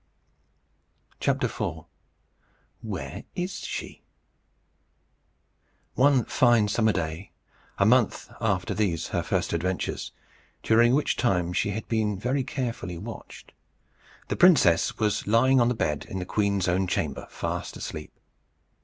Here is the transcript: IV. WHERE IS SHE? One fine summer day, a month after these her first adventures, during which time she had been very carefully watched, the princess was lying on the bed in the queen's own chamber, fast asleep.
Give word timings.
IV. 1.23 1.45
WHERE 2.81 3.23
IS 3.35 3.59
SHE? 3.59 4.01
One 5.93 6.25
fine 6.25 6.67
summer 6.69 6.91
day, 6.91 7.29
a 7.77 7.85
month 7.85 8.31
after 8.41 8.73
these 8.73 9.09
her 9.09 9.21
first 9.21 9.53
adventures, 9.53 10.11
during 10.63 10.95
which 10.95 11.17
time 11.17 11.53
she 11.53 11.69
had 11.69 11.87
been 11.87 12.17
very 12.17 12.43
carefully 12.43 12.97
watched, 12.97 13.51
the 14.27 14.35
princess 14.35 14.97
was 14.97 15.27
lying 15.27 15.61
on 15.61 15.67
the 15.67 15.75
bed 15.75 16.07
in 16.09 16.17
the 16.17 16.25
queen's 16.25 16.67
own 16.67 16.87
chamber, 16.87 17.27
fast 17.29 17.77
asleep. 17.77 18.11